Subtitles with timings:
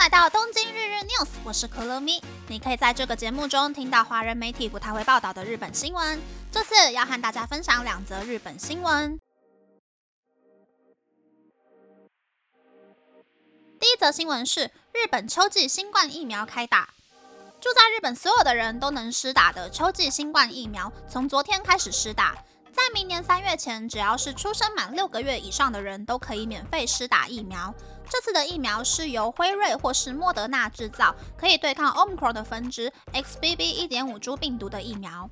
[0.00, 2.22] 来到东京日日 news，我是可乐咪。
[2.48, 6.18] 你可以在这个节目中听到华人媒体不太会报道的日本新闻。
[6.50, 9.20] 这次要和大家分享两则日本新闻。
[13.78, 16.88] 第一则新闻是日本秋季新冠疫苗开打。
[17.60, 22.42] 住在日本所有的人都能施打的秋季新冠疫苗，从昨天开始施打。
[22.72, 27.74] 在明年三月前，只要是出生满六个月以上的人都可以免费施打疫苗。
[28.10, 35.30] 这次的疫苗是由辉瑞或是莫德纳制造，可以对抗 Omicron 的分支 XBB.1.5 株病毒的疫苗。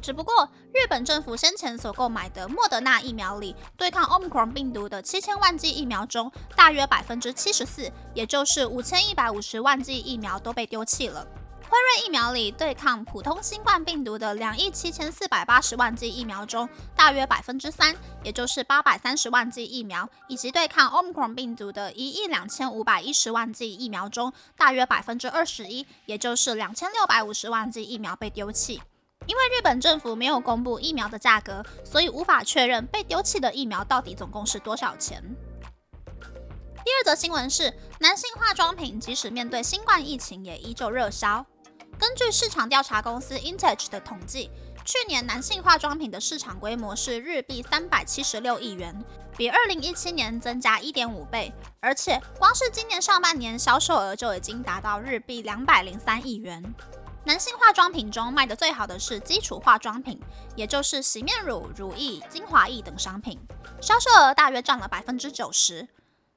[0.00, 11.26] 只不过，日本政府先前所购买的莫德纳疫苗里，对抗 Omicron 病毒的七千万剂疫苗中，大约百分之七十四，也就是五千一百五十万剂疫苗都被丢弃了。
[11.74, 28.80] 辉瑞疫苗里对抗普通新冠病毒的两亿七千四百八十万剂疫苗中，大约百分之三，也就是八百三十万剂疫苗，以及对抗 Omicron 病毒的一亿两千五百一十万剂疫苗中，大约百分之二十一，也就是两千六百五十万剂疫苗被丢弃。
[29.26, 35.20] 因为日本政府没有公布疫苗的价格，所以无法确认被丢弃的疫苗到底总共是多少钱。
[36.84, 41.44] 第二则新闻是，男性化妆品即使面对新冠疫情，也依旧热销。
[41.98, 44.50] 根据市场调查公司 Intage 的统计，
[44.84, 48.94] 去年男性化妆品的市场规模是日币三百七十六亿元，
[49.36, 51.52] 比二零一七年增加一点五倍。
[51.80, 56.62] 而且，光是今年上半年销售额就已经达到日币两百零三亿元。
[57.26, 60.20] 男性化妆品中卖的最好的是基础化妆品，
[60.56, 63.38] 也就是洗面乳、乳液、精华液等商品，
[63.80, 65.88] 销售额大约占了百分之九十。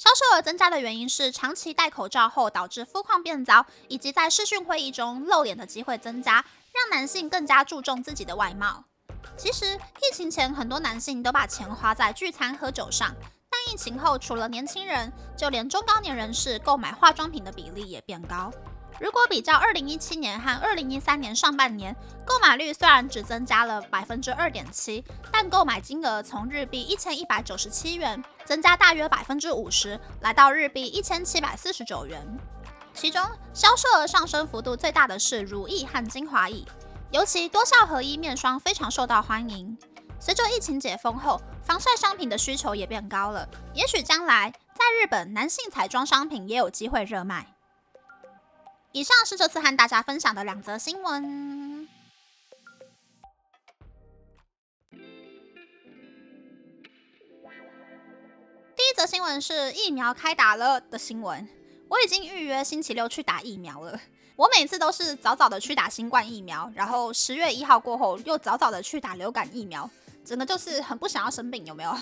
[0.00, 6.36] 销售额增加的原因是长期戴口罩后导致肤况变糟，以及在视讯会议中露脸的机会增加，
[6.72, 8.82] 让男性更加注重自己的外貌。
[9.36, 13.14] 其实疫情前很多男性都把钱花在聚餐喝酒上，
[13.50, 18.50] 但疫情后除了年轻人，就连中高年人士购买化妆品的比例也变高。
[19.00, 21.96] 如果比较二零一七年和二零一三年上半年，
[22.26, 25.02] 购买率虽然只增加了百分之二点七，
[25.32, 32.22] 但购买金额从日币一千一百九十七元增加大约百分之五十，来到日币一千七百四十九元。
[32.92, 33.24] 其中
[33.54, 36.66] 销售额上升幅度最大的是乳液和精华液，
[37.10, 39.78] 尤其多效合一面霜非常受到欢迎。
[40.18, 47.46] 随着疫情解封后，防晒商品的需求也变高了，也许将来在日本男性彩妆商品也有机会热卖。
[48.92, 51.88] 以上是这次和大家分享的两则新闻。
[58.76, 61.48] 第一则新闻是疫苗开打了的新闻，
[61.88, 64.00] 我已经预约星期六去打疫苗了。
[64.34, 69.88] 我每次都是早早的去打新冠疫苗，然后十月一号过后又早早的去打流感疫苗，
[70.24, 71.96] 真的就是很不想要生病，有没有？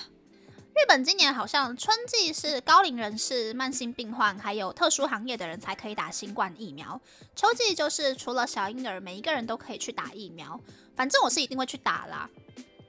[0.79, 7.01] 日本今年好像春季是高龄人士、慢性病患还有特殊行业的人才可以打新冠疫苗，
[7.35, 10.59] 秋季就是除了小婴儿，每一个人都可以去打疫苗。
[10.95, 12.31] 反正我是一定会去打啦，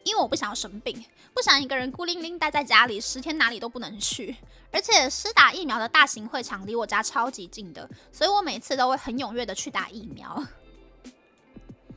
[0.03, 4.35] 因为我不想要生病，不想一个人孤零零待在家里十天哪里都不能去。
[4.71, 10.45] 而且施打疫苗的大型会场离我家超级近的，所以我每次都会很踊跃的去打疫苗。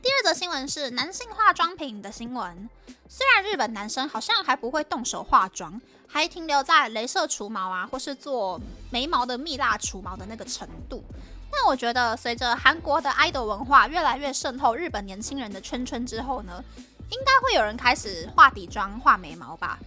[0.03, 2.69] 第二则新闻是男性化妆品的新闻。
[3.07, 8.59] 虽然日本男生好像还不会动手化妆，还停留在镭射除毛啊，或是做
[8.91, 11.01] 眉毛的蜜蜡除毛的那个程度，
[11.49, 16.61] 但我觉得随着韩国的 idol 文化越来越渗透日本年轻人的圈圈之后呢，
[17.09, 19.79] 应该会有人开始画底妆、画眉毛吧。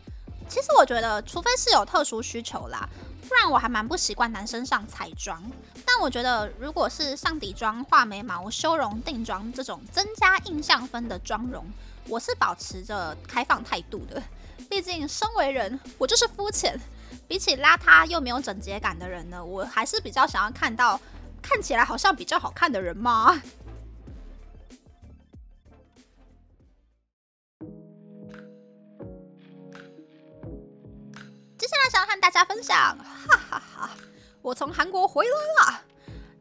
[0.49, 2.89] 其实我觉得，除非是有特殊需求啦。
[3.29, 5.43] 不然我还蛮不习惯男生上彩妆，
[5.84, 11.67] 但我觉得如果是上底妆、画眉毛、修容、定妆这种增加印象分的妆容，
[12.07, 14.23] 我是保持着开放态度的。
[14.71, 16.78] 毕竟身为人，我就是肤浅。
[17.27, 21.01] 比起邋遢又没有整洁感的人呢，我还是比较想要看到
[21.43, 23.43] 看起来好像比较好看的人嘛。
[31.88, 32.97] 想要和大家分享，
[33.28, 33.91] 哈哈哈！
[34.42, 35.30] 我从韩国回来
[35.71, 35.83] 了。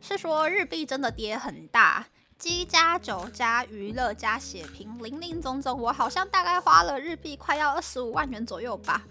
[0.02, 2.06] 是说日币真的跌很大，
[2.38, 9.02] 机加酒加娱乐加血瓶，零零总总，我好像大概花了日币快要二十五万元左右吧。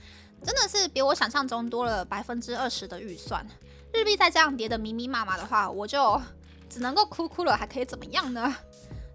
[0.45, 3.45] 真的是比我想象中多了百分之二十的预算。
[3.93, 6.21] 日币再这样跌的密密麻麻的话，我就
[6.69, 8.55] 只能够哭哭了，还可以怎么样呢？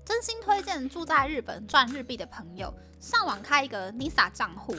[0.04, 4.75] 真心推荐住在日本赚日币的朋友，上网开一个 NISA 账户。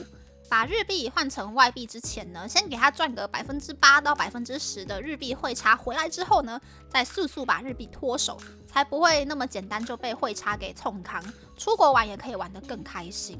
[0.51, 6.59] 把日币换成外币之前呢，先给他赚个百分之八到百分之十的日币汇差，回来之后呢，
[6.89, 8.37] 再速速把日币脱手，
[8.67, 11.23] 才不会那么简单就被汇差给冲康。
[11.55, 13.39] 出国玩也可以玩得更开心。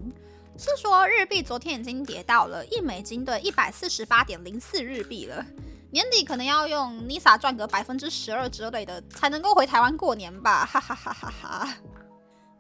[0.58, 5.46] 是说日币昨天已经跌到了一美金的一百四十八点零四日币了，
[5.90, 11.76] 年底可能要用 NISA 赚个百分之十二之类的，才能够回台湾过年吧，哈哈哈哈哈。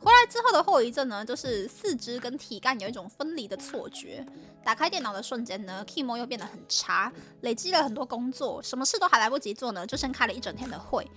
[0.04, 4.26] 回来之后的后遗症呢，就是四肢跟体干有一种分离的错觉。
[4.64, 7.12] 打开电脑的瞬间呢 k i m o 又变得很差，
[7.42, 11.08] 累积了很多工作，什么事都还来不及做呢，就先开了一整天的会，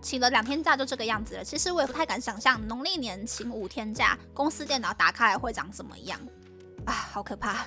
[0.00, 1.44] 请了两天假就这个样子了。
[1.44, 6.18] 其实我也不太敢想象农历年请五天假，公司电脑打开来会长怎么样
[6.86, 7.66] 啊，好可怕。